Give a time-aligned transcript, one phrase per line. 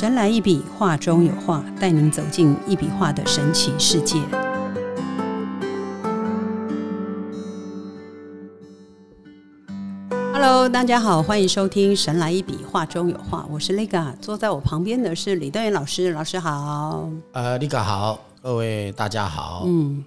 [0.00, 4.18] 神来一笔，画中有画，带您走进一笔画的神奇世界。
[10.32, 17.10] Hello，大家好，欢迎收听《神来一笔，画中有画》，我是 Liga，坐在我旁边的是李德元老师，老师好。
[17.32, 19.64] 呃，Liga 好，各位大家好。
[19.66, 20.02] 嗯，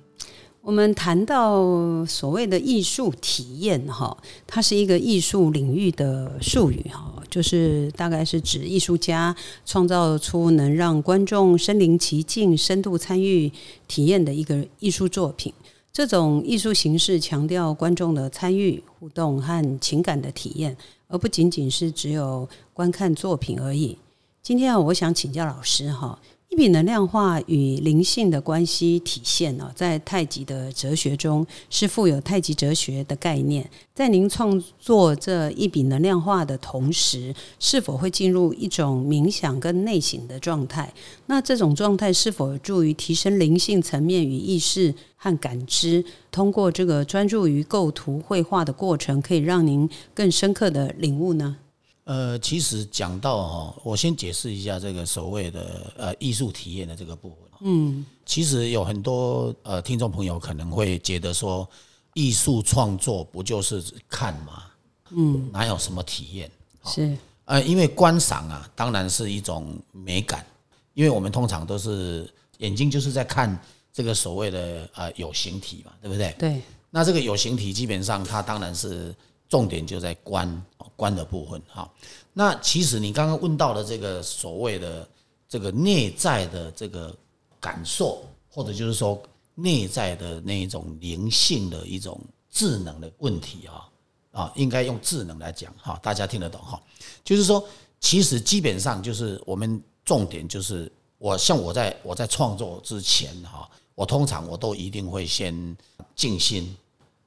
[0.62, 4.18] 我们谈到所谓的艺术体验，哈，
[4.48, 7.14] 它是一个艺术领域的术语，哈。
[7.34, 13.52] 就是大概是指艺术家创造出能让观众身临其境、深度参与
[13.88, 15.52] 体验的一个艺术作品。
[15.92, 23.98] 这种艺术形式强调观众的参与、互动和情感的体验，而不仅仅是只有观看作品而已。
[24.44, 26.20] 今天啊，我想请教老师哈。
[26.54, 33.68] 一笔能量化与灵性的关系体现呢，在太极的哲学中是富有太极哲学的概念。
[33.96, 40.94] 在您创作这一笔能量化的同时，是否会进入一种冥想跟内省的状态？
[41.26, 46.06] 那这种状态是否有助于提升灵性层面与意识和感知？
[46.32, 51.58] 通过这个专注于构图绘画的过程，可以让您更深刻的领悟呢？
[52.06, 57.38] 呃，其实讲到哈，我先解释一下这个所谓的呃艺术体验的这个部分。
[57.62, 61.66] 嗯，其实有很多呃听众朋友可能会觉得说，
[62.14, 64.64] 艺术创作不就是看吗？
[65.12, 66.52] 嗯，哪有什么体验？
[66.86, 70.46] 是呃，因为观赏啊，当然是一种美感，
[70.94, 73.58] 因为我们通常都是眼睛就是在看
[73.94, 76.36] 这个所谓的呃有形体嘛，对不对？
[76.38, 76.62] 对。
[76.90, 79.16] 那这个有形体基本上它当然是。
[79.54, 80.66] 重点就在观
[80.96, 81.88] 观的部分哈。
[82.34, 85.08] 那其实你刚刚问到的这个所谓的
[85.48, 87.16] 这个内在的这个
[87.60, 89.22] 感受，或者就是说
[89.54, 92.20] 内在的那一种灵性的一种
[92.50, 93.88] 智能的问题啊
[94.32, 96.82] 啊，应该用智能来讲哈，大家听得懂哈？
[97.24, 97.64] 就是说，
[98.00, 105.78] 其实基本上就是我们重点就是我像我在我在创作之前哈，我通常我都一定会先
[106.16, 106.76] 静心。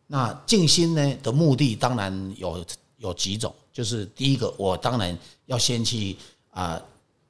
[0.08, 2.64] 那静心呢的目的当然有
[2.98, 6.16] 有几种，就是第一个，我当然要先去
[6.50, 6.80] 啊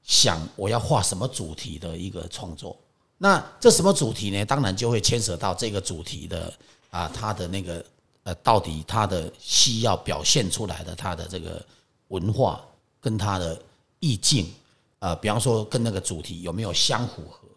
[0.03, 2.77] 想我要画什么主题的一个创作。
[3.17, 4.45] 那这什么主题呢？
[4.45, 6.53] 当然就会牵扯到这个主题的
[6.91, 7.83] 啊，它的那个
[8.25, 11.65] 呃，到底它的需要表现出来的它的这个
[12.09, 12.61] 文化
[13.01, 13.59] 跟它的
[14.01, 14.53] 意境
[14.99, 17.49] 啊，比方说跟那个主题有没有相符合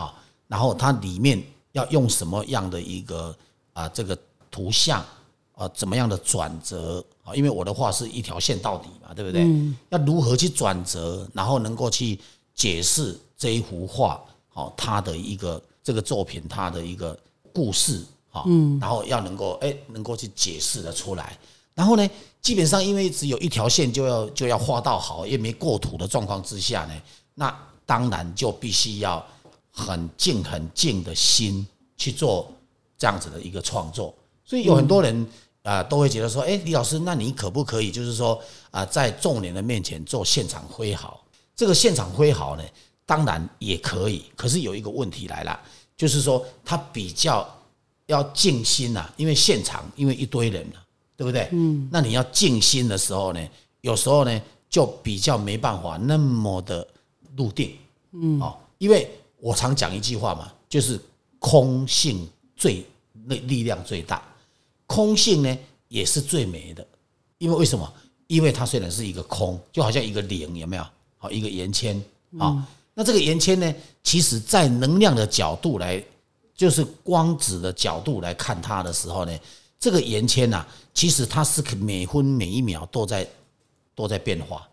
[0.00, 0.14] 啊？
[0.46, 1.42] 然后它里面
[1.72, 3.36] 要用什么样的一个
[3.72, 4.16] 啊这个。
[4.50, 5.04] 图像
[5.52, 7.34] 啊，怎么样的转折啊？
[7.34, 9.46] 因为我的画是一条线到底嘛，对不对？
[9.90, 12.18] 要如何去转折，然后能够去
[12.54, 17.18] 解释这一幅画，好，它的一个这个作品，它的一个
[17.52, 18.44] 故事啊，
[18.80, 21.38] 然后要能够哎，能够去解释的出来。
[21.74, 22.10] 然后呢，
[22.42, 27.02] 基本上因为只有一条线，就要就要画到好，也没过图的状况之下呢，
[27.34, 27.56] 那
[27.86, 29.24] 当然就必须要
[29.70, 32.50] 很静很静的心去做
[32.98, 34.14] 这样子的一个创作。
[34.50, 35.24] 所以有很多人
[35.62, 41.22] 啊都会觉得说，哎，李老师，那你可不可以就是说啊，在众人的面前做现场挥毫？
[41.54, 42.64] 这个现场挥毫呢，
[43.06, 44.24] 当然也可以。
[44.34, 45.60] 可是有一个问题来了，
[45.96, 47.48] 就是说他比较
[48.06, 50.82] 要静心呐，因为现场因为一堆人了，
[51.16, 51.48] 对不对？
[51.52, 51.88] 嗯。
[51.92, 53.48] 那你要静心的时候呢，
[53.82, 56.84] 有时候呢就比较没办法那么的
[57.36, 57.76] 入定。
[58.10, 58.40] 嗯。
[58.40, 60.98] 哦，因为我常讲一句话嘛，就是
[61.38, 62.84] 空性最
[63.26, 64.20] 那力量最大。
[64.90, 66.84] 空性呢也是最美的，
[67.38, 67.88] 因为为什么？
[68.26, 70.84] 因为它虽然是一个空，就好像一个零，有没有？
[71.16, 72.02] 好，一个圆圈
[72.40, 72.66] 啊。
[72.92, 76.02] 那这个圆圈呢，其实在能量的角度来，
[76.56, 79.38] 就是光子的角度来看它的时候呢，
[79.78, 83.24] 这个圆圈呐，其实它是每分每一秒都在
[83.94, 84.68] 都在变化。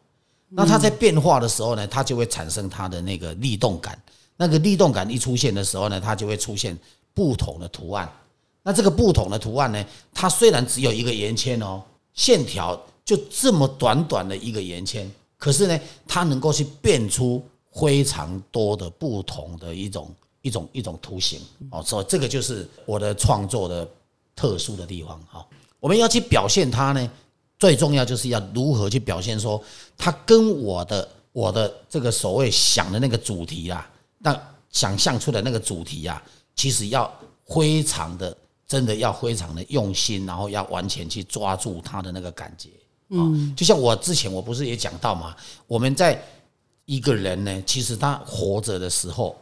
[0.49, 4.01] 那它在变化的时候呢，它就会产生它的那个力动感。
[4.35, 6.75] 那个力动感一出现的时候呢，它就会出现
[7.13, 8.11] 不同的图案。
[8.67, 9.85] 那这个不同的图案呢？
[10.13, 11.81] 它虽然只有一个圆圈哦，
[12.13, 17.41] 线条就这么短短的一个圆圈，可是呢，它能够去变出
[17.71, 21.39] 非常多的不同的一种一种一种图形
[21.71, 21.81] 哦。
[21.81, 23.89] 所以这个就是我的创作的
[24.35, 25.47] 特殊的地方哈。
[25.79, 27.09] 我们要去表现它呢，
[27.57, 29.63] 最重要就是要如何去表现说
[29.97, 33.89] 它跟我的我的这个所谓想的那个主题啊，
[34.21, 34.37] 但
[34.71, 36.21] 想象出的那个主题啊，
[36.53, 37.09] 其实要
[37.45, 38.35] 非常的。
[38.67, 42.69] 真的要非常的用心，然后要完全去抓住他的那个感觉。
[43.09, 45.33] 嗯，就像我之前我不是也讲到嘛，
[45.65, 46.21] 我们在
[46.85, 49.37] 一个人呢，其实他活着的时候，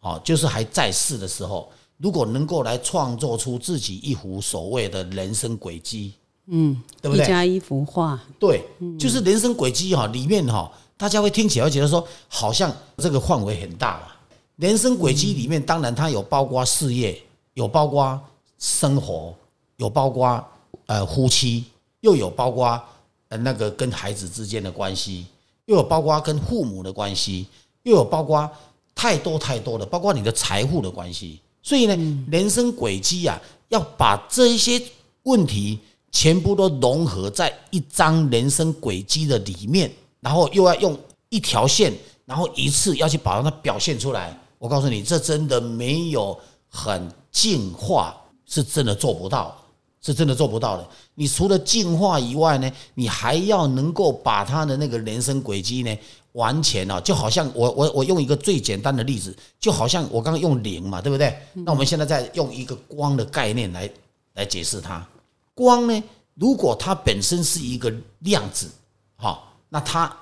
[0.00, 6.12] 哦，就是还在世的时候，如果能够来创作出自己一幅所谓的人生轨迹，
[6.48, 7.26] 嗯，对不对？
[7.26, 8.62] 加一幅画，对，
[8.98, 14.08] 就是人生轨迹哈，里面哈大家会听起来会觉得说，好像这个范围很大嘛。
[14.56, 17.18] 人生轨迹里面，当然它有包括事业，
[17.54, 18.20] 有包括
[18.58, 19.34] 生活，
[19.76, 20.44] 有包括
[20.86, 21.64] 呃夫妻，
[22.00, 22.80] 又有包括
[23.28, 25.26] 呃那个跟孩子之间的关系，
[25.66, 27.46] 又有包括跟父母的关系，
[27.84, 28.50] 又有包括
[28.94, 31.40] 太多太多的，包括你的财富的关系。
[31.62, 34.82] 所以呢，人生轨迹啊，要把这一些
[35.24, 35.78] 问题
[36.10, 41.92] 全部都融合在一张人生轨迹的里面，然后又要用一条线，
[42.24, 44.36] 然后一次要去把它表现出来。
[44.58, 46.36] 我告诉你，这真的没有
[46.68, 48.16] 很进化，
[48.48, 49.56] 是真的做不到，
[50.00, 50.88] 是真的做不到的。
[51.14, 55.96] 你除了进化以外呢，你还要能够把他的那个人生轨迹呢。
[56.32, 61.36] 完全啊，就好像我我我用一个最简单的例子，就好像我刚刚用零嘛，对不对？
[61.52, 63.90] 那我们现在再用一个光的概念来
[64.34, 65.04] 来解释它。
[65.52, 66.04] 光呢，
[66.34, 68.70] 如果它本身是一个量子，
[69.16, 70.14] 好，那它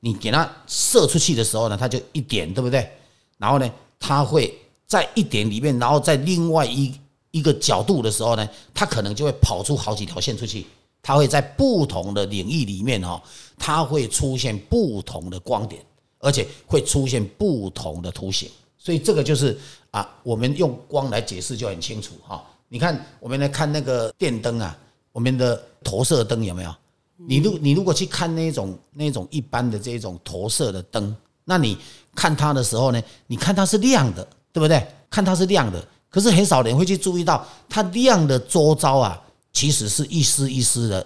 [0.00, 2.90] 你给它射出去的时候呢，它就一点，对不对？
[3.38, 4.52] 然后呢，它会
[4.88, 6.92] 在一点里面，然后在另外一
[7.30, 10.66] 一个角度的时候呢，它可能就会跑出好几条线出去。
[11.02, 13.22] 它会在不同的领域里面哈，
[13.58, 15.82] 它会出现不同的光点，
[16.18, 18.50] 而且会出现不同的图形。
[18.76, 19.58] 所以这个就是
[19.92, 22.44] 啊，我们用光来解释就很清楚哈。
[22.68, 24.76] 你看，我们来看那个电灯啊，
[25.12, 26.74] 我们的投射灯有没有？
[27.16, 31.76] 你如你如果去看那种那种一般的这种投射的灯，那你
[32.14, 34.86] 看它的时候呢，你看它是亮的，对不对？
[35.08, 39.22] 看它是亮的，可是很少人会去注意到它亮的周遭啊。
[39.52, 41.04] 其实是一丝一丝的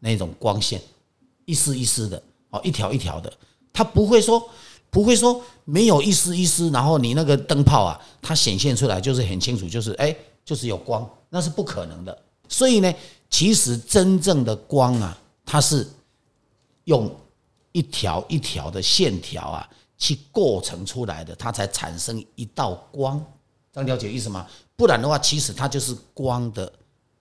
[0.00, 0.82] 那种光线，
[1.44, 2.20] 一丝一丝的
[2.50, 3.32] 哦，一条一条的，
[3.72, 4.50] 它不会说
[4.90, 10.14] 不会说没有一丝一丝，然后你那个灯泡啊，它显现出来就是很清楚，就是哎，
[10.44, 12.22] 就是有光，那是不可能的。
[12.48, 12.92] 所以呢，
[13.30, 15.16] 其实真正的光啊，
[15.46, 15.88] 它是
[16.86, 17.08] 用
[17.70, 23.24] 一条一条的线条啊去构成出来的，它才产生一道光。
[23.74, 24.46] 这样了解意思吗？
[24.76, 26.72] 不然的话，其实它就是光的。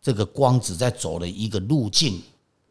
[0.06, 2.22] 这个光子在走的一个路径，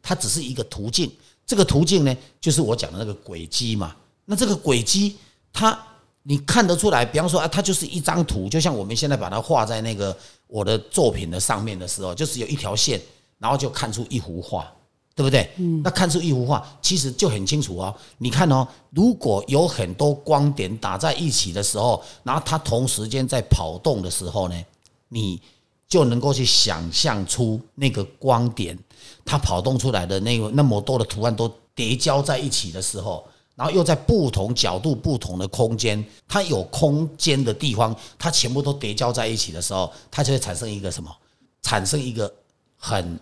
[0.02, 1.10] 它只是一个途径。
[1.46, 3.96] 这个途径呢，就是我讲的那个轨迹嘛。
[4.26, 5.16] 那这个轨迹，
[5.50, 5.82] 它
[6.24, 10.14] 你看得出来，比方说啊，它就是一张图，就像我们现在把它画在那个
[10.46, 13.00] 我的作品的上面的时候，就是有一条线，
[13.38, 14.70] 然后就看出一幅画，
[15.14, 15.50] 对不对？
[15.56, 15.80] 嗯。
[15.82, 17.94] 那看出一幅画，其实就很清楚哦。
[18.18, 24.64] 你看哦，如果有很多光点打在一起的时候，然后它同时间在跑动的时候呢，
[25.08, 25.40] 你。
[25.88, 28.78] 就能够去想象出那个光点，
[29.26, 33.22] 它跑动出来的那个那么多的图案都叠交在一起的时候，
[33.54, 41.14] 然后又在不同角度、不同的空间，它有空间的地方，它全部都叠交在一起的时候，它就会产生一个什么？
[41.60, 42.32] 产生一个
[42.78, 43.20] 很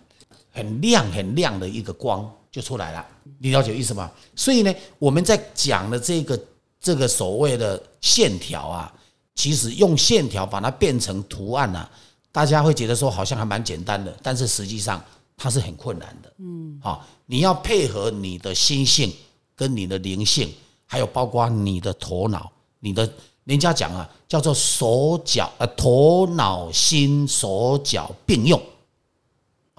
[0.51, 3.05] 很亮、很亮的一个光就出来了。
[3.39, 4.11] 你了解意思吗？
[4.35, 6.39] 所以呢，我们在讲的这个
[6.79, 8.93] 这个所谓的线条啊，
[9.35, 11.89] 其实用线条把它变成图案啊。
[12.31, 15.03] 大家会觉得说好像还蛮简单的，但是实际上
[15.35, 16.33] 它是很困难的。
[16.37, 19.13] 嗯，好，你要配合你的心性
[19.55, 20.49] 跟你的灵性，
[20.85, 23.11] 还有包括你的头脑，你的
[23.43, 28.61] 人家讲啊，叫做手脚呃头脑心手脚并用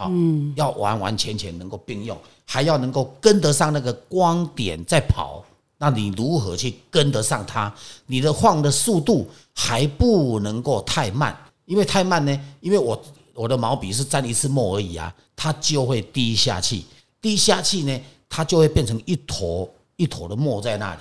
[0.03, 0.11] 啊，
[0.57, 5.45] 要完完全全能够并用，还要能够跟得上那个光点在跑。
[5.79, 7.73] 那你如何去跟得上它？
[8.07, 11.37] 你的晃的速度还不能够太慢。
[11.65, 13.01] 因为太慢呢，因为我
[13.35, 16.85] 我的毛笔是沾一次墨而已啊，它就会滴下去，
[17.21, 21.01] 滴下去呢，它就会变成一坨一坨的墨在那里。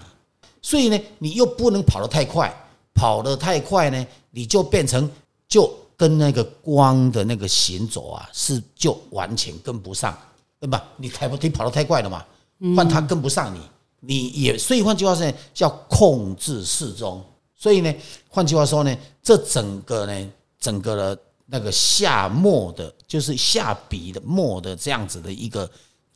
[0.61, 2.51] 所以呢，你又不能跑得太快，
[2.93, 5.09] 跑得太快呢，你就变成
[5.47, 10.17] 就跟那个光的那个行走啊，是就完全跟不上，
[10.59, 10.83] 对吧？
[10.97, 12.25] 你太不，你跑得太快了嘛，
[12.75, 13.59] 换它跟不上你，
[13.99, 17.23] 你也所以换句话说，叫控制适中。
[17.55, 17.93] 所以呢，
[18.29, 20.31] 换句话说呢，这整个呢。
[20.61, 25.67] 整个的那个下墨的，就是下笔的墨的这样子的一个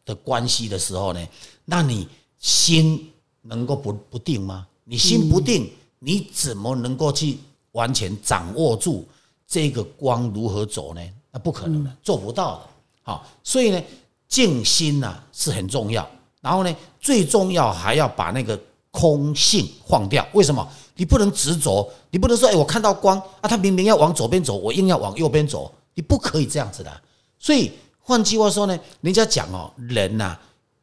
[0.05, 1.27] 的关系的时候呢，
[1.65, 3.11] 那你心
[3.41, 4.67] 能够不不定吗？
[4.83, 7.39] 你心不定，你怎么能够去
[7.71, 9.03] 完全掌握住
[9.47, 11.01] 这个光如何走呢？
[11.31, 12.61] 那不可能的，做不到的。
[13.03, 13.81] 好，所以呢，
[14.27, 16.07] 静心呐是很重要。
[16.41, 18.59] 然后呢，最重要还要把那个
[18.91, 20.25] 空性放掉。
[20.33, 20.67] 为什么？
[20.95, 27.01] 你不能执着，你不能说，哎，我看到光啊，它明明要往左边走，我硬要往右边走，你不可以这样子的。
[27.37, 30.37] 所以换句话说呢，人家讲哦，人呐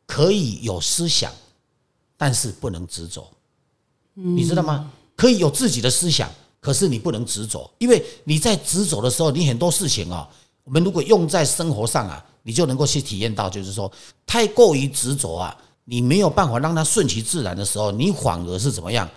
[0.06, 1.32] 可以有思想，
[2.16, 3.26] 但是不能执着，
[4.12, 4.90] 你知道吗？
[5.16, 6.28] 可以有自己的思想，
[6.62, 10.28] 可是你不能执着，因为你在执着的时候，你很多事情啊，
[10.62, 13.90] 我们如果用在生活上啊，你就能够去体验到，就是说
[14.24, 19.10] 太过于执着啊，你没有办法让它顺其自然的时候，你反而是怎么样？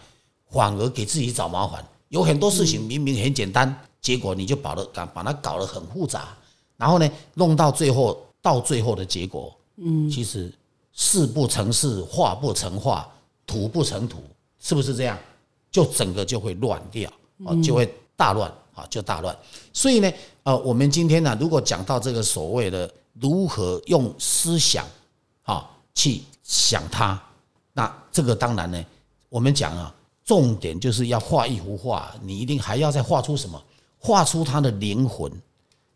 [0.50, 1.86] 反而给自己找麻烦。
[2.10, 6.36] 有很多事情明明很简单，结果你就把它把它搞得很复杂，
[6.78, 10.52] 然后呢，弄到最后，到最后的结果，嗯，其实
[10.94, 13.08] 事不成事，画不成画，
[13.46, 14.24] 土不成土，
[14.60, 15.16] 是不是这样？
[15.72, 17.12] 就整个就会乱掉
[17.44, 19.36] 啊，就会大乱啊，就大乱。
[19.74, 20.12] 所以呢，
[20.44, 22.90] 呃，我们今天呢，如果讲到这个所谓的
[23.20, 24.86] 如何用思想
[25.44, 27.22] 啊去想它，
[27.74, 28.86] 那这个当然呢，
[29.30, 29.94] 我们讲啊。
[30.26, 33.64] 重点就是要画一幅画，你一定还要再画出什么？
[34.00, 35.32] 画出它的灵魂，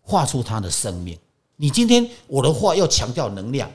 [0.03, 1.17] 画出它的生命。
[1.55, 3.67] 你今天我的画又强调能量，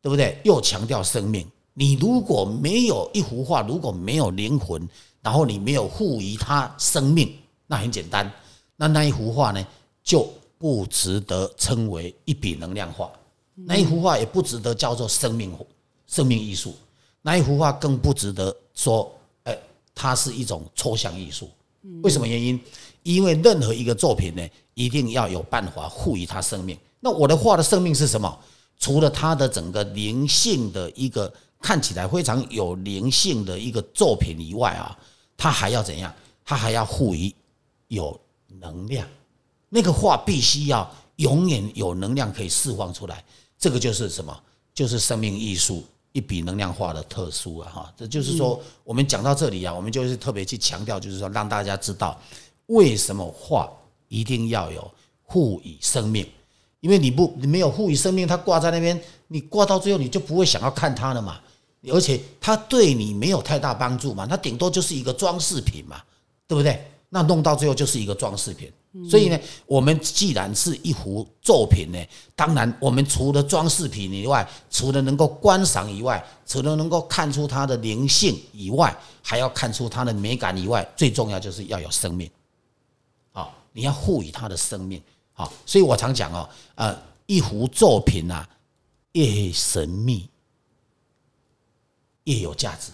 [0.00, 0.40] 对不对？
[0.44, 1.46] 又强调生命。
[1.74, 4.88] 你如果没有一幅画，如果没有灵魂，
[5.22, 7.34] 然后你没有赋予它生命，
[7.66, 8.30] 那很简单，
[8.76, 9.66] 那那一幅画呢
[10.02, 13.10] 就不值得称为一笔能量画。
[13.54, 15.56] 那一幅画也不值得叫做生命
[16.06, 16.74] 生命艺术。
[17.22, 19.10] 那一幅画更不值得说。
[19.94, 21.50] 它是一种抽象艺术，
[22.02, 22.58] 为什么原因？
[23.02, 26.76] 因为任何一个作品呢，一定要有办法赋予它生命。
[26.98, 28.38] 那我的画的生命是什么？
[28.78, 34.98] 除了它的整个灵性的一个看起来非常有灵性的一个作品以外啊，
[35.36, 36.14] 它还要怎样？
[36.44, 37.34] 它还要赋予
[37.88, 38.18] 有
[38.60, 39.06] 能量。
[39.68, 43.24] 那个画必须要永远有能量可以释放出来。
[43.58, 44.38] 这个就是什么？
[44.74, 45.84] 就是生命艺术。
[46.14, 52.20] 一笔能量化的特殊啊，哈，这就是说，我们讲到这里啊，我们就是特别去强调，就是说，让大家知道
[52.66, 53.72] 为什么画
[54.08, 54.90] 一定要有
[55.26, 56.28] 赋予生命，
[56.80, 61.40] 因为你不你没有赋予生命，它挂在那边，你挂到最后你就不会想要看它了嘛，
[61.90, 66.00] 而且它对你没有太大帮助嘛，它顶多就是一个装饰品嘛，
[66.46, 66.88] 对不对？
[67.08, 68.72] 那弄到最后就是一个装饰品。
[69.08, 71.98] 所以呢，我们既然是一幅作品呢，
[72.36, 82.30] 当然我们除了装饰品以外，除了能够观赏以外，除了能够看出它的灵性以外，还要看出它的美感以外，最重要就是要有生命。
[83.30, 85.02] 好，你要赋予它的生命。
[85.32, 88.46] 好，所以我常讲哦，呃，一幅作品啊，
[89.12, 90.28] 越神秘
[92.24, 92.92] 越有价值。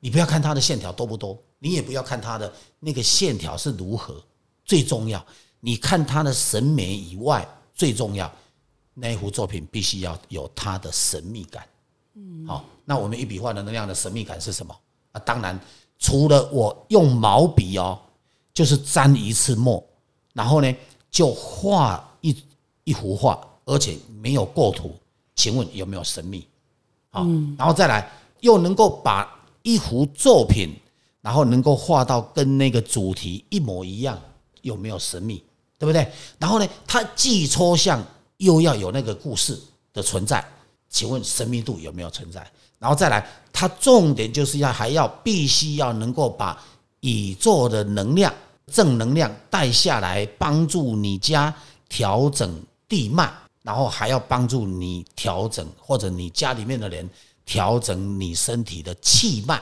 [0.00, 4.22] 你不要看它的线条多不多，你也不要看它的那个线条是如何。
[4.64, 5.24] 最重要，
[5.60, 8.30] 你看它的审美以外，最重要
[8.94, 11.66] 那一幅作品必须要有它的神秘感。
[12.14, 14.76] 嗯，好，那我们一笔画的能量的神秘感是什么？
[15.12, 15.58] 啊，当然
[15.98, 17.98] 除了我用毛笔哦，
[18.52, 19.82] 就是沾一次墨，
[20.32, 20.76] 然后呢
[21.10, 22.44] 就画一
[22.84, 24.94] 一幅画，而且没有构图，
[25.34, 26.46] 请问有没有神秘？
[27.10, 27.24] 好，
[27.56, 30.74] 然后再来又能够把一幅作品，
[31.20, 34.18] 然后能够画到跟那个主题一模一样。
[34.62, 35.42] 有没有神秘，
[35.78, 36.06] 对不对？
[36.36, 38.04] 然后呢，它既抽象
[38.38, 39.58] 又要有那个故事
[39.94, 40.44] 的存在，
[40.90, 42.44] 请问神秘度有没有存在？
[42.78, 46.60] 然后再来，它重点就是要还要必须要能够把
[47.00, 48.34] 宇宙的能量、
[48.66, 51.54] 正能量带下来，帮助你家
[51.88, 57.08] 调整地脉，然后还要帮助你调整或者你家里面的人
[57.48, 59.58] 调整你身体的气脉。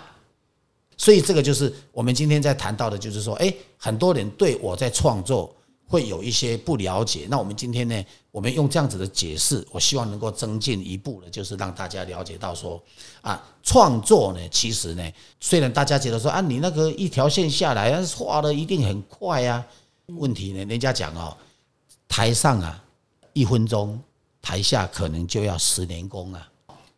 [0.97, 5.55] 所以这个就是我们今天在谈到的，就是说，哎，很多人对我在创作
[5.87, 7.28] 会有一些不了解。
[7.31, 12.83] 那我们今天呢，我们用这样子的解释，我希望能够增进一步的，就是让大家了解到说，
[13.21, 19.64] 啊，创作呢，其实呢，虽然大家觉得说，啊，你那个一条线下来，画的一定很快呀，
[20.07, 21.37] 问题呢，人家讲哦，
[22.09, 22.83] 台上啊
[23.35, 24.00] 一分钟，
[24.43, 26.49] 台下可能就要十年功啊，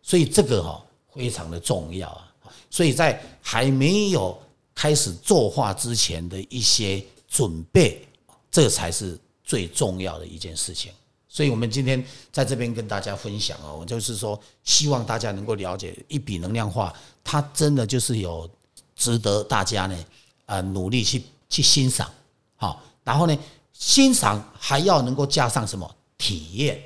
[0.08, 2.32] 所以这个哈非常的重要啊。
[2.70, 4.36] 所以在还没有
[4.74, 8.02] 开始作画之前的一些准备，
[8.50, 10.90] 这才是最重要的一件事情。
[11.28, 16.90] 所以，我们今天在这边跟大家分享哦，就是说，希望大家能够了解一笔能量画，
[17.22, 18.48] 它真的就是有
[18.96, 20.04] 值得大家呢，
[20.46, 22.10] 呃，努力去去欣赏，
[22.56, 23.38] 好，然后呢，
[23.74, 26.82] 欣赏还要能够加上什么体验，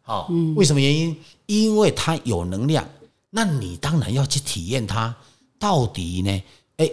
[0.00, 1.14] 好，为什么原因？
[1.46, 2.88] 因为它有能量。
[3.30, 5.14] 那你当然要去体验它
[5.58, 6.42] 到底呢？
[6.76, 6.90] 哎，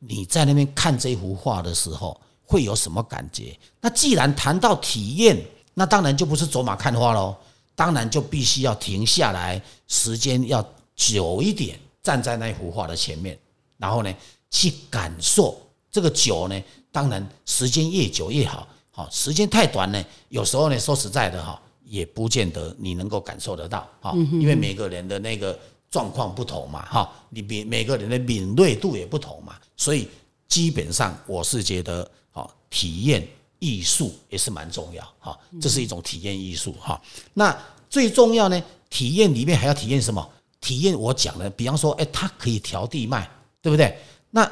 [0.00, 3.58] 你在那边看这幅画的时候会有什么感觉？
[3.80, 5.42] 那既然谈到体验，
[5.74, 7.36] 那当然就不是走马看花喽，
[7.74, 13.38] 当然就必须要停下来，时间要久一点，站在那幅画的前面，
[13.76, 14.14] 然后呢
[14.50, 15.58] 去感受
[15.90, 25.58] 这个久呢，当然时间越久越好，好时间太短呢，有时候呢说实在的哈，也不见得你能够感受得到哈，因为每个人的那个。
[25.90, 30.06] 状况不同嘛，哈，你每每个人的敏锐度也不同嘛，所以
[30.46, 33.26] 基本上我是觉得，哈，体验
[33.58, 37.00] 艺术也是蛮重要，哈，这是一种体验艺术，哈。
[37.32, 40.30] 那最重要呢，体验里面还要体验什么？
[40.60, 43.26] 体验我讲的，比方说，哎，它可以调地脉，
[43.62, 43.96] 对不对？
[44.28, 44.46] 那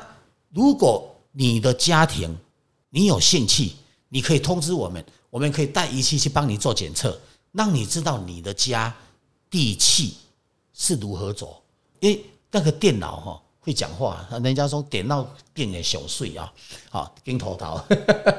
[0.55, 2.35] 如果你的家庭
[2.89, 3.73] 你有兴趣，
[4.09, 5.05] 你可以通知我们，
[5.37, 7.21] 我们可以带仪器去帮你做检测，
[7.53, 8.91] 让你知道你的家
[9.51, 10.15] 地气
[10.73, 11.63] 是如何走。
[12.01, 16.51] 因为那个电脑哈会讲话，人家说电脑变得小碎啊，
[16.89, 17.79] 好跟头头，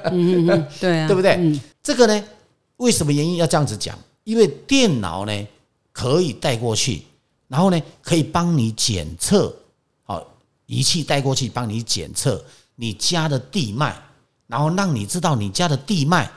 [0.05, 1.61] 嗯嗯，对啊， 对不对？
[1.83, 2.23] 这个呢，
[2.77, 3.95] 为什么原因要这样子讲？
[4.23, 5.47] 因为电脑呢
[5.91, 7.03] 可以带过去，
[7.47, 9.55] 然后呢可以帮你检测，
[10.03, 10.25] 好
[10.65, 13.95] 仪器带过去帮你检测你家的地脉。
[14.49, 16.31] 然后让你知道你家的地脉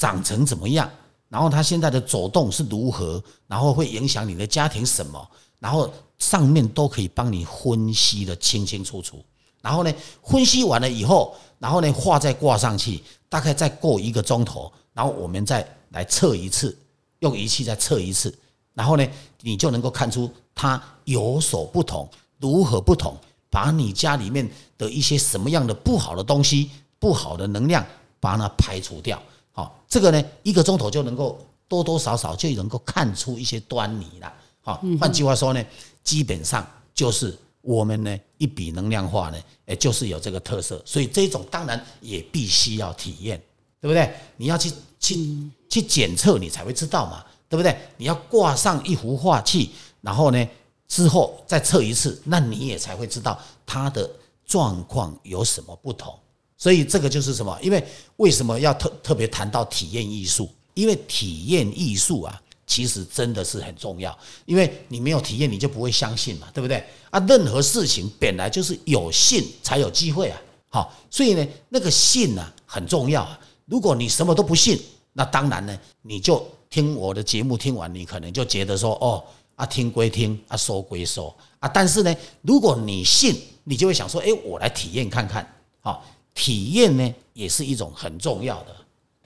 [0.00, 0.90] 长成怎么样，
[1.28, 5.28] 然后它现在的走动是如何，然后会影响你的家庭什么，
[5.58, 9.22] 然后上面都可以帮你分析的清清楚楚。
[9.60, 9.92] 然后呢，
[10.24, 16.74] 分析完了以后，然后呢画再挂上去，大概再过一个钟头，然后我们再来测一次，
[17.18, 18.34] 用仪器再测一次，
[18.72, 19.06] 然后呢
[19.42, 23.14] 你就能够看出它有所不同，如何不同，
[23.50, 26.70] 把你家里面的一些什么样的不好的东西。
[26.98, 27.82] 不好的能量，
[28.20, 29.18] 把它排除掉。
[29.52, 31.38] 好，这个呢，一个钟头就能够
[31.68, 34.32] 多多少少就能够看出一些端倪了。
[34.60, 35.64] 好，换句话说呢，
[36.04, 40.80] 基本上就是我们呢一笔能量化呢，哎，就是有这个特色。
[40.84, 43.40] 所以这种当然也必须要体验，
[43.80, 44.14] 对不对？
[44.36, 47.76] 你要去去去检测，你才会知道嘛，对不对？
[47.96, 49.68] 你要挂上一幅画去，
[50.00, 50.48] 然后呢
[50.86, 54.08] 之后再测一次，那你也才会知道它的
[54.46, 56.18] 状况有什么不同。
[56.60, 57.58] 所以这个就是什么？
[57.62, 57.82] 因为
[58.16, 60.46] 为什么要特特别谈到体验艺术？
[60.74, 64.16] 因为体验艺术啊，其实真的是很重要。
[64.44, 66.84] 因为你没有体验，你就不会相信嘛，对不对？
[67.08, 70.38] 啊，任何事情本来就是有信才有机会啊。
[70.68, 73.26] 好，所以呢，那个信呢很重要。
[73.64, 74.78] 如果你什么都不信，
[75.14, 79.24] 那当然呢，你就听我的节目听完，你可能就觉得说，哦，
[79.56, 86.04] 啊，听归听，啊，说归说，啊，但是呢，如果你信，你就会想说，哎，我来体验看看，好。
[86.34, 88.74] 体验呢，也是一种很重要的，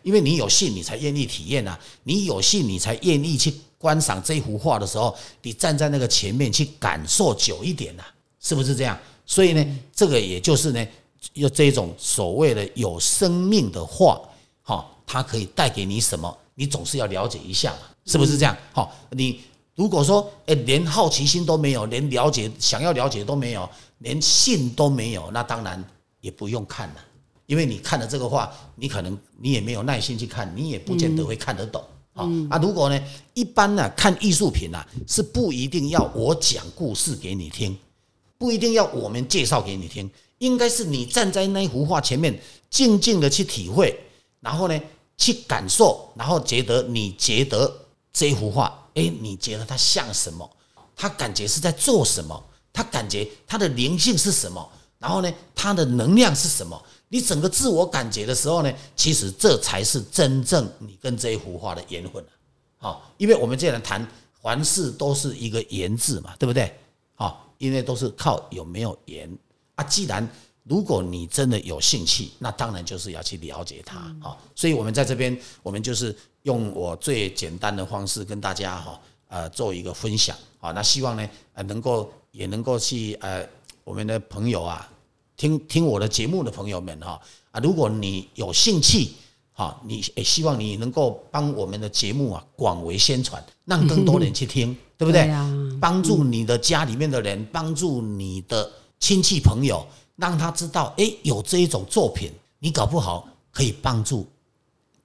[0.03, 1.79] 因为你有信，你才愿意体验啊。
[2.03, 8.03] 你有信，你才愿意去观赏这幅画的时候，你站在那个前面去感受久一点呐，
[8.41, 8.99] 是不是这样？
[9.27, 9.65] 所以呢，
[9.95, 10.87] 这个也就是呢，
[11.33, 14.21] 有这种所谓的有生命的画，
[14.63, 16.37] 哈，它可以带给你什么？
[16.55, 18.57] 你总是要了解一下嘛，是不是这样？
[18.73, 19.41] 好，你
[19.75, 25.83] 如果说诶，连好奇心都没有，连了解想要了解都没有，连信都没有，那当然。
[26.25, 27.05] 也不用看了，
[27.45, 31.85] 因为你看了这个话，你可能你也没有耐心去看，你也不见得会看得懂。
[32.15, 32.99] 好啊，如果呢，
[33.35, 37.77] 一般呢看艺术品啊，是不一定要我讲故事给你听，
[38.39, 43.95] 不一定要我们介绍给你听，应该是你站在那幅画前面，静静的去体会，
[44.41, 44.81] 然后呢
[45.19, 47.71] 去感受，然后觉得你觉得
[48.15, 50.51] 这幅画，哎，你觉得它像什么？
[50.97, 52.43] 它感觉是在做什么？
[52.73, 54.67] 它感觉它的灵性是什么？
[55.05, 56.83] 然后呢，它的能量是什么？
[57.11, 62.25] 你整个自我感觉的时候呢，其实这才是真正你跟这一幅画的缘分
[62.79, 64.09] 好，因为我们既然谈
[64.41, 66.75] 凡事都是一个缘字嘛，对不对？
[67.15, 69.31] 好，因为都是靠有没有缘
[69.75, 69.85] 啊。
[69.85, 70.27] 既然
[70.63, 74.01] 如果你真的有兴趣，那当然就是要去了解它。
[74.23, 80.35] 好，所以我们在这边，我们就是用我最简单的方式跟大家哈呃做一个分享。
[80.59, 83.47] 好，那希望呢呃能够也能够去呃
[83.85, 84.91] 我们的朋友啊。
[85.37, 87.21] 听听我的节目的朋友们哈
[87.51, 89.11] 啊，如果你有兴趣
[89.53, 95.29] 哈，你也希望你能够帮我们的节目啊广为宣传，让更多人去听， 对不对？
[95.81, 104.27] 帮助你的家里面的人，帮助你的亲戚朋友，让他知道，哎，有这一种作品，你搞不好可以帮助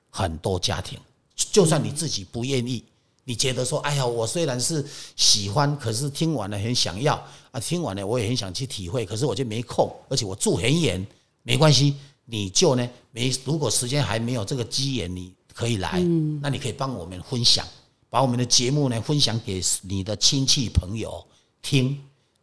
[0.09, 0.97] 很多家庭，
[1.35, 2.83] 就算你自己不愿意。
[3.29, 4.83] 你觉得说，哎呀，我虽然是
[5.15, 7.13] 喜欢，可是听完了很想要
[7.51, 11.05] 啊，听完了我也很想去体会，可是我就没空，而且我住很远，
[11.43, 15.99] 没关系，你就呢没，如果时间还没有这个机缘，你可以来，
[16.41, 17.63] 那你可以帮我们分享，
[18.09, 21.23] 把我们的节目呢分享给你的亲戚朋友
[21.61, 21.95] 听，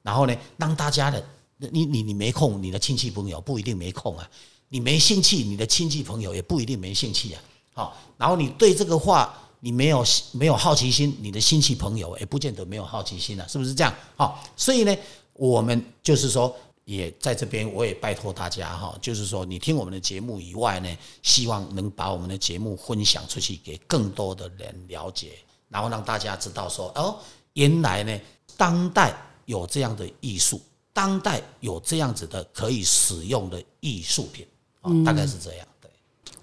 [0.03, 1.21] 然后呢让大家的，
[1.59, 4.31] 你你你没空，你的亲戚朋友不一定没空啊，
[4.69, 7.43] 你没兴趣，你的亲戚朋友也不一定没兴趣啊，
[7.75, 9.37] 好，然后你对这个话。
[9.61, 13.93] 你没有没有好奇心，你的亲戚朋友也不见得没有好奇心了，是不是这样？
[14.17, 14.97] 好，所以呢，
[15.33, 20.89] 我们就是说，也在这边，我也拜托大家哈，就是说，你听我们的节目以外呢，
[21.23, 25.33] 希望能把我们的节目分享出去，给更多的人了解，
[25.69, 27.19] 然后让大家知道说，哦，
[27.55, 28.21] 原来呢，
[28.57, 29.17] 当代
[29.47, 30.61] 有这样的艺术，
[30.93, 34.47] 当代有这样子的可以使用的艺术品，
[34.83, 35.67] 啊，大概是这样。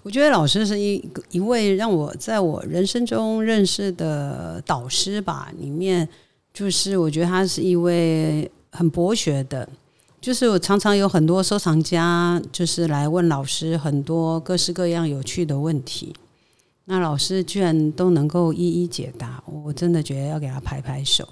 [0.04, 6.06] 我觉得老师是一一位让我在我人生中认识的导师吧，里面
[6.52, 9.66] 就是我觉得他是一位很博学的，
[10.20, 16.14] 就是我常常有很多收藏家就是来问老师很多各式各样有趣的问题，
[16.84, 21.26] 那老师居然都能够一一解答，我真的觉得要给他拍拍手。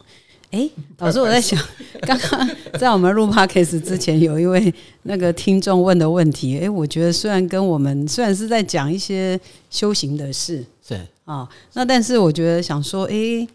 [0.52, 1.58] 哎，老师，我在想，
[2.02, 4.72] 刚刚在我们录 podcast 之前，有一位
[5.04, 13.48] 那个听众问的问题，哎，我觉得虽然跟我们虽然是在讲一些修行的事，是啊，那但是我觉得想说，哎，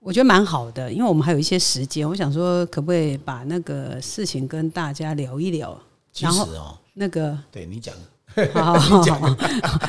[0.00, 5.80] 我觉得蛮好的，因为我们还有一些时间，我想说，可不可以把那个事情跟大家聊一聊？
[6.12, 7.94] 其实哦，那个对你讲，
[8.52, 9.36] 好好好，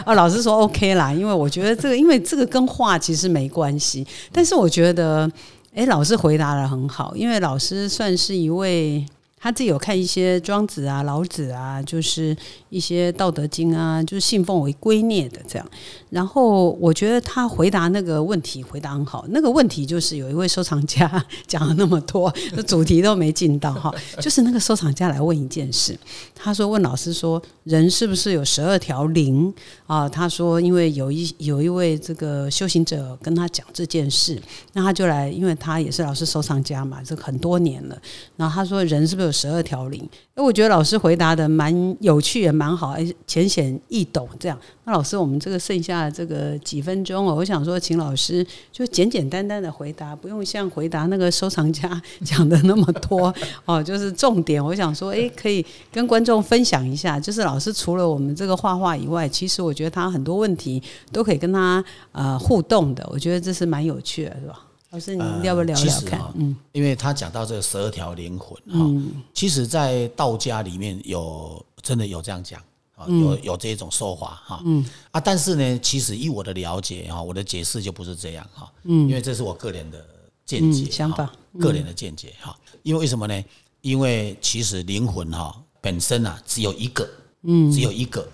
[0.05, 5.27] 啊，老师说 OK 啦，因为我觉得这个，因为这个跟话其实没关系，但是我觉得。
[5.73, 9.05] 哎，老师回答的很好，因为老师算是一位。
[9.43, 12.37] 他自己有看一些庄子啊、老子啊，就是
[12.69, 15.67] 一些道德经啊，就是信奉为圭臬的这样。
[16.11, 19.25] 然后我觉得他回答那个问题回答很好。
[19.29, 22.31] 那个问题就是有一位收藏家 讲了那么多，
[22.67, 23.91] 主题都没进到哈。
[24.21, 25.97] 就是那个收藏家来问一件事，
[26.35, 29.53] 他说问老师说，人是不是有十二条灵
[29.87, 30.07] 啊？
[30.07, 34.41] 他说因为有一有一位这个修行者跟他讲这件事，
[34.73, 38.01] 那他就来，因为他也是老师收藏家嘛，这很多年了。
[38.37, 39.31] 然后他说人是不是有？
[39.41, 44.29] 十二条灵，哎，我觉得老师回答的蛮有趣，也蛮好，哎，浅显易懂。
[44.39, 53.33] 这样，那老师，我们这个剩下这个几分钟哦，我想说，请老师就简简单单的回答，不用像回答那个收藏家 讲的那么多
[53.65, 53.83] 哦。
[53.83, 57.19] 就是重点，我想说，哎，可以跟观众分享一下。
[57.19, 64.67] 就是老师除了我们这个画画以外，其实我觉得他很多问题都可以跟他呃互动的，我觉得这是蛮有趣的，是吧？
[64.91, 66.19] 老师，你要不要聊聊看？
[66.35, 68.85] 嗯，因为他讲到这个十二条灵魂哈，
[69.33, 72.61] 其实，在道家里面有真的有这样讲
[73.01, 74.61] 啊，有有这种说法哈。
[74.65, 78.71] 嗯啊，但是呢，其实以我的了解哈，我的解释就不是这样哈。
[78.83, 80.05] 嗯，因为这是我个人的
[80.45, 82.57] 见解想法，个人的见解哈。
[82.83, 83.43] 因为为什么呢？
[83.81, 87.09] 因为其实灵魂哈本身啊只有一个，
[87.43, 88.27] 嗯，只有一个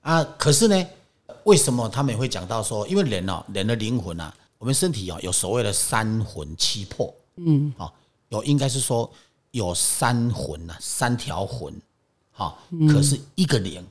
[0.00, 0.22] 啊。
[0.38, 0.86] 可是呢，
[1.44, 4.34] 为什么他们会讲到说，因为人哦，人的灵魂啊。
[4.58, 7.92] 我们身体啊，有所谓的三魂七魄，嗯，啊，
[8.28, 9.10] 有应该是说
[9.50, 11.74] 有三魂呐，三条魂，
[12.30, 13.84] 好，可是一个灵，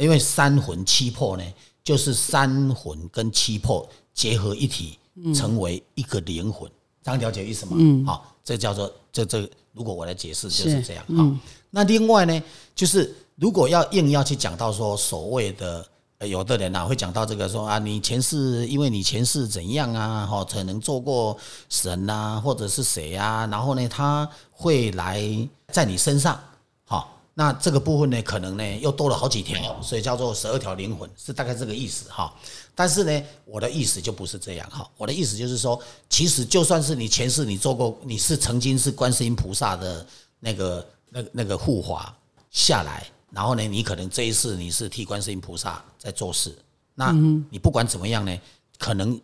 [0.00, 1.44] 因为三魂七魄呢，
[1.84, 4.98] 就是三魂跟七魄结合一体，
[5.34, 6.70] 成为一个灵魂，
[7.02, 7.72] 这样了解意思吗？
[7.78, 11.30] 嗯，好，这叫做这这，如果我来解释就是这样，好，
[11.70, 12.42] 那另外呢，
[12.74, 15.86] 就是如果要硬要去讲到说所谓的。
[16.26, 21.34] 有的人呐会讲到这个说啊，你前世因为你前世怎样啊，哈，可能做过
[21.70, 25.24] 神呐，或者是谁啊，然后呢，他会来
[25.68, 26.38] 在你身上，
[26.84, 32.34] 好，那这个部分呢，可能呢又多了好几条，所以叫做十二条灵魂，是大概这个意思哈。
[32.74, 40.06] 但是呢，我的意思就不是这样哈，我的意思就是说，其实就算是你前世你做过，你是曾经是观世音菩萨的
[40.38, 42.14] 那个那那个护法
[42.50, 43.06] 下来。
[43.30, 46.54] 然后呢，你可能这一世你是替观世音菩萨在做事，
[46.94, 47.10] 那
[47.48, 48.38] 你不管怎么样呢，
[48.76, 49.18] 可能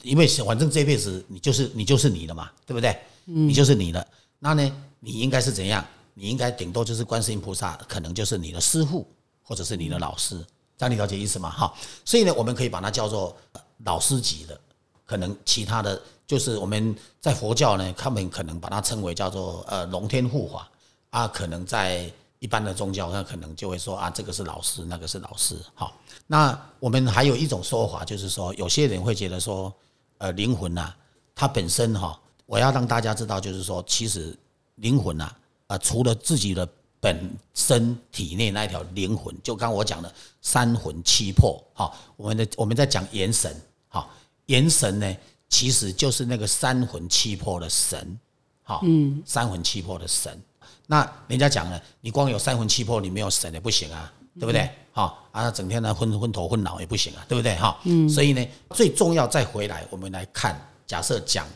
[0.00, 2.98] 因为反正这辈子你就是你就是你的嘛，对不对？
[3.26, 5.84] 你就是你的，那呢，你应该是怎样？
[6.18, 9.06] 你应该顶多就是观世音菩萨，可能就是你的师父
[9.42, 10.44] 或者是你的老师，
[10.76, 11.48] 这样你了解意思吗？
[11.50, 11.72] 哈，
[12.04, 13.36] 所以呢，我们可以把它叫做
[13.84, 14.60] 老师级的，
[15.06, 20.68] 可能其他的就是我们在佛教呢，他们可能把它称为叫做呃龙天护法
[21.10, 22.12] 啊，可能在。
[22.40, 25.56] 一般的宗教，那可能就会说啊，这个是老师，那个是老师。
[25.74, 25.92] 好，
[26.28, 29.74] 那我们还有一种说法，就是说，有些人会觉得说，
[30.18, 30.94] 呃，灵魂呐，
[31.34, 34.38] 它本身哈，我要让大家知道，就是说，其实
[34.76, 35.34] 灵魂呐，
[35.76, 36.66] 除了自己的
[37.00, 43.54] 本身体内那一条灵魂，就刚我讲的三魂七魄，哈，我们的我们在讲元神，
[43.88, 44.08] 哈，
[44.46, 45.16] 元神呢，
[45.48, 48.18] 其实就是那个三魂七魄的神，
[48.62, 50.40] 好，嗯，三魂七魄的神。
[50.86, 54.70] 那人家讲了，你光有三魂七魄，你没有神也不行啊，对不对？
[54.92, 57.54] 哈啊，整天呢昏昏头昏脑也不行啊，对不对？
[57.56, 61.46] 哈，嗯，所以呢，最重要再回来，我们来看，假设讲，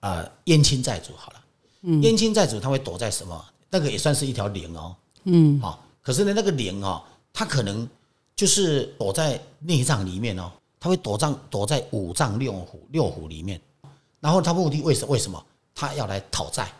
[0.00, 1.40] 呃，冤亲债主好了，
[1.88, 3.44] 嗯，冤亲债主他会躲在什么？
[3.70, 7.88] 那个也算是一条灵哦，嗯，好，可是呢，那个灵哦，他可能
[8.36, 13.58] 就是躲在内脏里面哦，他会躲藏躲在五脏六腑六腑里面，
[14.20, 15.42] 然后他目的为什为什么？
[15.74, 16.70] 他要来讨债，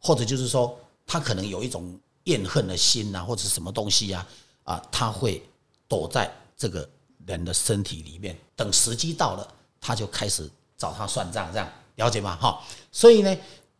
[0.00, 0.76] 或者就是说。
[1.08, 4.26] 他可能有一种怨恨的心呐，或者什么东西呀，
[4.64, 5.40] 啊，他会
[5.86, 6.90] 躲在这个
[7.24, 9.48] 人的身体里面，等时机到了，
[9.80, 12.34] 他就开始找他算账，这样了解吗？
[12.40, 13.36] 哈，所以呢，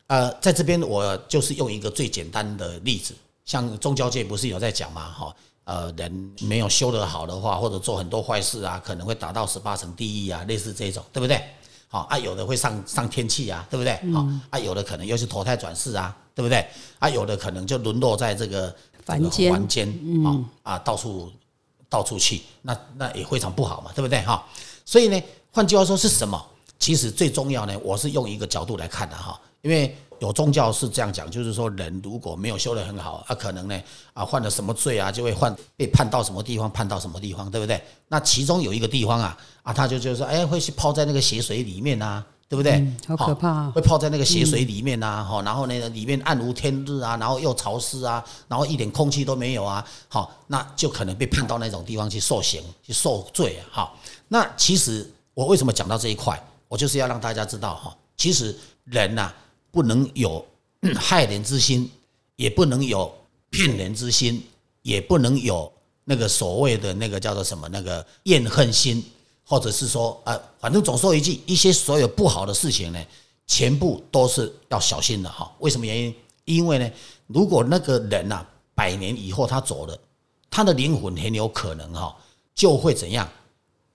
[0.08, 3.14] 呃，在这边我就是用一个最简单的例子，
[3.44, 11.42] 像宗教界不是有在讲嘛，哈，呃，人没有修得好的话，或者做很多坏事啊，可能会达到十八层地狱啊，类似这种，对不对？
[11.88, 13.94] 好啊，有的会上上天气啊，对不对？
[14.12, 16.64] 好啊，有的可能又是投胎转世啊，对不对？
[16.98, 19.88] 啊，有的可能就沦落在这个凡间凡间
[20.24, 21.32] 啊啊，到处
[21.88, 24.20] 到处去，那那也非常不好嘛，对不对？
[24.22, 24.44] 哈，
[24.84, 25.20] 所以呢，
[25.52, 26.44] 换句话说是什么？
[26.78, 33.82] 其实最重要呢，我是用一个角度来看的哈，因为有宗教是这样讲，就是说人如果没有修得很好，啊，可能呢
[34.14, 37.82] 啊犯了什么罪啊，就会犯被判到什么地方，判到什么地方，对不对？
[38.06, 42.86] 那其中有一个地方啊啊，他就就是说，哎，会去泡在那个血水里面啊，对不对？
[43.08, 53.92] 好可怕啊会泡在那个血水里面呐、哈、然后呢，里面暗无天日啊，然后又潮湿啊，然后一点空气都没有啊，好，那就可能被判到那种地方去受刑、去受罪啊，哈。
[54.28, 59.30] 那其实我为什么讲到这一块，我就是要让大家知道哈，其实人呐、
[59.76, 60.42] 不能有
[60.94, 61.90] 害人之心，
[62.36, 63.14] 也不能有
[63.50, 64.42] 骗人之心，
[64.80, 65.70] 也不能有
[66.04, 69.04] 那个所谓的那个叫做什么那个怨恨心，
[69.44, 73.04] 或者是说啊、呃反正总说一句，一些所有不好的事情呢，
[73.46, 75.54] 全部都是要小心的哈。
[75.58, 76.14] 为什么原因？
[76.46, 76.90] 因为呢，
[77.26, 79.98] 如果那个人呐、百年以后他走了，
[80.48, 82.16] 他的灵魂很有可能哈
[82.54, 83.28] 就会怎样？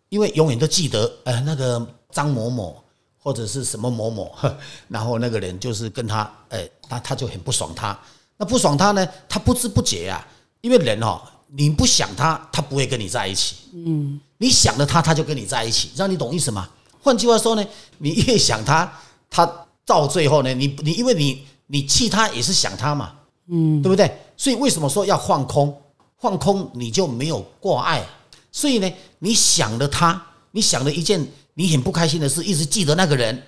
[0.10, 2.81] 因为永远都记得，呃，那个张某某
[3.24, 4.34] 或者是什么某某，
[4.90, 7.98] 然后那个人就是跟他，哎，他他就很不爽他，
[8.38, 10.28] 那不爽他呢，他不知不觉啊，
[10.62, 16.68] 因为人哦，你不想他，他不会跟你在一起，嗯，你想了他，他就跟你在一起，让你懂意思吗？
[17.02, 17.66] 换句话说呢，
[18.00, 18.92] 你越想他，
[19.30, 19.50] 他
[19.86, 23.14] 到最后呢，你你因为你你气他也是想他嘛，
[23.48, 24.12] 嗯，对不对？
[24.36, 25.76] 所以为什么说要放空？
[26.18, 28.04] 放空你就没有挂碍。
[28.52, 31.26] 所以呢，你想了他，你想了一件
[31.62, 33.40] 你很不开心的事，一直记得那个人，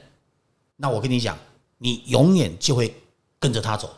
[0.76, 1.36] 那我跟你讲，
[1.80, 2.96] 你永远就会
[3.40, 3.92] 跟着他走。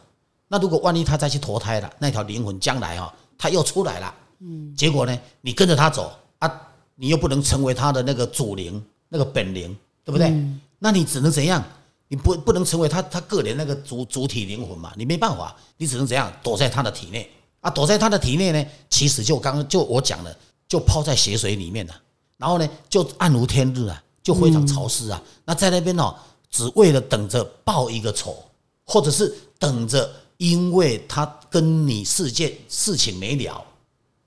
[0.47, 6.49] 那如果万一他再去投胎了，那条灵魂将来啊、他又出来了，嗯，结果呢，你跟着他走啊，
[6.95, 10.33] 你又不能成为他的那个主灵、那个本灵，对不对？
[10.79, 11.61] 那你只能怎样？
[12.07, 14.93] 你不不能成为他他个人那个主主体灵魂嘛？
[14.95, 17.69] 你没办法，你只能怎样躲在他的体内啊？
[17.69, 20.33] 躲在他的体内呢，其实就刚刚就我讲的，
[20.69, 22.01] 就泡在血水里面了，
[22.37, 25.21] 然后呢，就暗无天日啊，就非常潮湿啊。
[25.45, 26.15] 那在那边哦，
[26.49, 28.43] 只为了等着报一个仇，
[28.83, 33.63] 或者是等着，因为他跟你事件事情没了，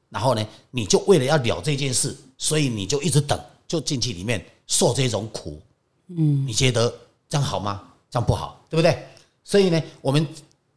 [0.09, 5.61] 然后呢，你就为了要了这件事，所以你就一直等，就进去里面受这种苦。
[6.07, 6.89] 嗯，你觉得
[7.29, 7.83] 这样好吗？
[8.09, 9.05] 这样不好，对不对？
[9.43, 10.25] 所以呢，我们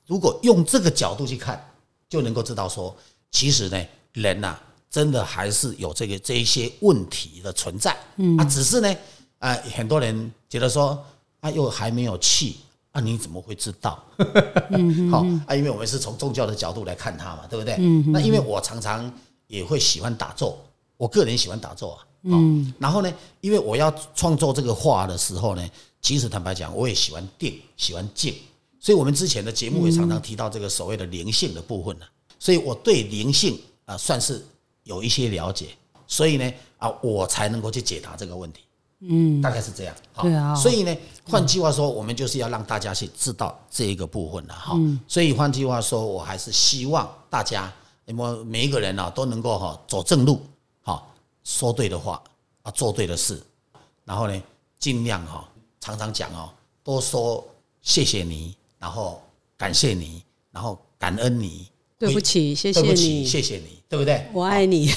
[0.07, 1.63] 如果用这个角度去看，
[2.10, 2.93] 就能够知道说，
[3.29, 4.60] 其实呢，人呐、
[4.91, 7.97] 真的还是有这个这一些问题的存在。
[8.17, 8.95] 嗯，啊，只是呢，
[9.39, 11.01] 啊、很多人觉得说，
[11.39, 12.58] 啊，又还没有气，
[12.91, 14.04] 啊，你怎么会知道？
[15.10, 17.77] 好啊，因为我们是从宗教的角度来看它嘛，对不对？
[18.08, 19.10] 那因为我常常
[19.47, 20.60] 也会喜欢打坐，
[20.97, 22.06] 我个人喜欢打坐啊。
[22.23, 25.65] 嗯，然后呢，因为我要创作这个画的时候呢，
[26.01, 28.36] 其实坦白讲，我也喜欢定，喜欢静，
[28.80, 32.06] 所以我们之前的节目也常常提到这个所谓的灵性的部分呢、
[32.38, 34.45] 所以我对灵性啊、算是
[34.84, 35.67] 有一些了解，
[36.08, 38.62] 所以呢啊，我才能够去解答这个问题。
[39.04, 39.96] 嗯，大概是这样。
[40.13, 40.96] 好对啊所以呢，
[41.28, 44.78] 换句话说，我们就是要让大家去知道这一个部分了哈。
[45.08, 47.74] 所以换句话说，我还是希望大家，
[48.06, 50.39] 那么每一个人啊都能够哈走正路，
[50.84, 51.04] 哈
[51.44, 52.22] 说对的话
[52.62, 53.41] 啊，做对的事，
[54.06, 54.44] 然后呢，
[54.78, 56.50] 尽量哈常常讲哦，
[56.84, 57.44] 多说
[57.82, 59.20] 谢谢你，然后
[59.58, 61.67] 感谢你，然后感恩你，
[62.01, 64.25] 对不起，谢谢你，谢谢你，对不对？
[64.33, 64.91] 我爱你，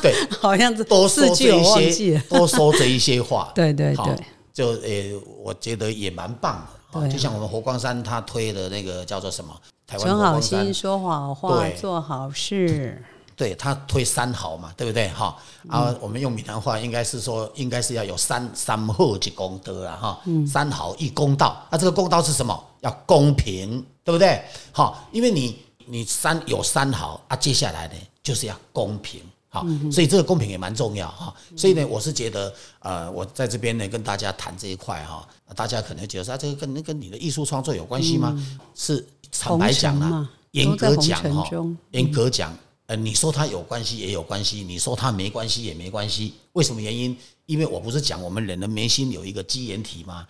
[0.00, 4.16] 对， 好像是多说这一些多说这一些话， 对对对，
[4.52, 7.00] 就呃，我觉得也蛮棒的。
[7.00, 9.52] 对啊就像我们佛光山他推的那个叫做什么？
[9.84, 13.02] 台湾存好佛光山心，，说好话，做好事。
[13.36, 15.08] 对他推三好嘛，对不对？
[15.08, 15.36] 哈
[15.68, 21.66] 啊，我们用闽南话应该是说，应该是要有三三好一功德啊，哈，三好一公道。
[21.68, 22.64] 那这个公道是什么？
[22.82, 24.40] 要公平，对不对？
[24.70, 29.20] 好，因为你你三有三好啊，接下来呢就是要公平。
[29.48, 31.32] 好，所以这个公平也蛮重要哈。
[31.56, 38.36] 所以呢，我是觉得，呃，我在这边呢跟大家谈这一块哈，大家可能觉得说，啊这个跟跟你的艺术创作有关系吗？
[38.74, 41.48] 是坦白讲啦严格讲哈，
[41.92, 42.52] 严格讲，
[42.86, 46.34] 呃，你说它有关系也有关系，你说它没关系也没关系。
[46.54, 47.16] 为什么原因？
[47.46, 50.26] 因为我不是讲我们人的眉心有一个基岩体吗？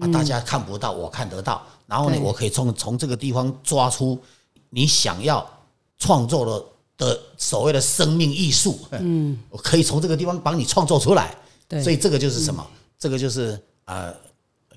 [0.00, 1.62] 啊，大家看不到，我看得到。
[1.86, 4.18] 然后呢，我可以从从这个地方抓出
[4.74, 5.48] 你想要
[5.98, 8.80] 创作的的所谓的生命艺术。
[8.92, 11.36] 嗯，我可以从这个地方帮你创作出来。
[11.68, 12.66] 对所以这个就是什么？
[12.98, 14.14] 这个就是呃，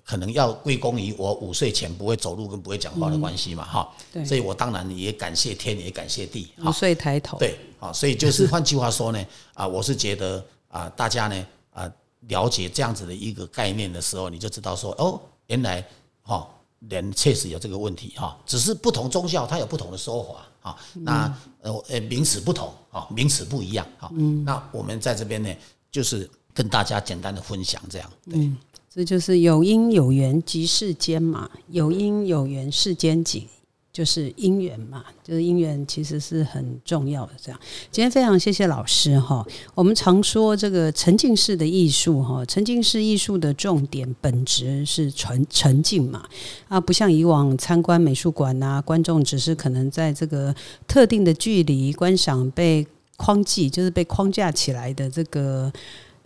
[0.03, 11.91] 可能要归功于我五岁前不会走路跟不会讲话的关系嘛，哈、对所以我当然也感谢天，也感谢地，五岁抬头，对，啊，所以就是换句话说呢， 啊，我是觉得啊，大家呢，啊，
[12.27, 15.85] 了解这样子的一个概念的时候，你就知道说，哦，原来
[16.21, 16.47] 哈
[16.89, 20.77] 人确实有这个问题哈，只是不同宗教它有不同的说法啊。
[20.93, 24.09] 那呃呃名词不同啊，名词不一样啊。
[24.43, 25.49] 那我们在这边呢，
[25.91, 28.11] 就是跟大家简单的分享这样。
[28.29, 28.51] 对，
[28.89, 33.47] 这就是有因有缘即世间嘛，有因有缘世间景。
[33.95, 37.31] 就是因缘嘛，就是因缘其实是很重要的。
[37.41, 37.57] 这样，
[37.89, 39.47] 今天非常谢谢老师哈。
[39.73, 46.27] 我们常说这个沉浸式的艺术哈，沉浸式艺术的重点本质是沉沉浸嘛
[46.67, 50.53] 啊，不像以往参观美术馆呐，观众只是可能在这个
[50.85, 55.71] 特定的距离观赏被框记，就是被框架起来的这个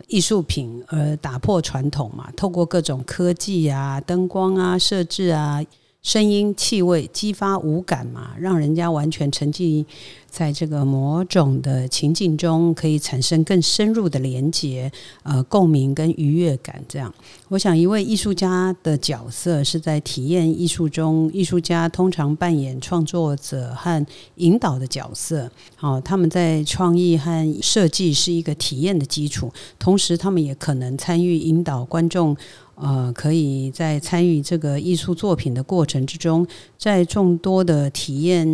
[0.08, 5.64] 艺术品，而打破传统嘛，透过各种科技啊、灯光啊、设置啊。
[6.02, 9.84] 声音、气味激发五感嘛，让人家完全沉浸
[10.26, 14.90] 在这个某种的情境中，可以产生更深入的连接、
[15.24, 16.82] 呃共鸣跟愉悦感。
[16.88, 17.12] 这样，
[17.48, 25.50] 我想一位艺术家的角色是在体验艺术中，艺术家通常扮演创作者和引导的角色。
[25.76, 32.34] 好，他们在创意和设计是一个体验的基础，同时他们也可能参与引导观众。
[32.82, 36.46] 呃，可以在参与这个艺术作品的过程之中，
[36.78, 38.46] 在众多的体验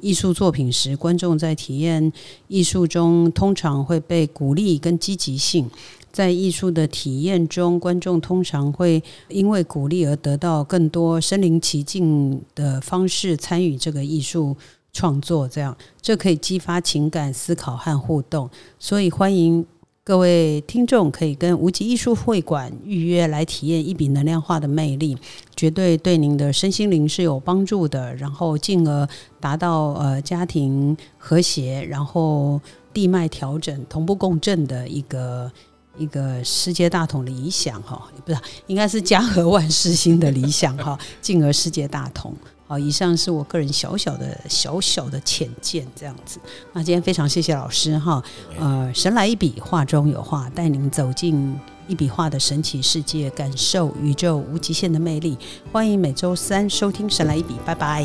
[0.00, 2.12] 艺术作品时，观众在体验
[2.46, 5.68] 艺术中通常会被鼓励跟积极性。
[6.12, 14.54] 在艺术的体验中，观众通常会因为鼓励而得到更多身临其境的方式参与这个艺术
[14.92, 15.48] 创作。
[15.48, 18.48] 这样，这可以激发情感、思考和互动。
[18.78, 19.66] 所以，欢迎。
[20.04, 25.16] 各位听众可以跟无极艺术会馆预约来体验一笔能量化的魅力，
[25.54, 32.60] 绝对对您的身心灵是有帮助的，然后进而达到呃家庭和谐，然后
[32.92, 35.48] 地脉调整、同步共振的一个
[35.96, 42.34] 一个世界大同理想哈，不是应该是家和万事兴的理想哈，进而世界大同。
[42.72, 46.40] 好，以上是我个人小小的小小的浅见，这样子。
[46.72, 48.24] 那今天非常谢谢老师哈，
[48.58, 51.54] 呃，神来一笔，画中有画，带您走进
[51.86, 55.36] 一笔画的神奇世界，感受宇宙无极限的魅力。
[55.70, 58.02] 欢迎每周三收听《神来一笔》，拜拜。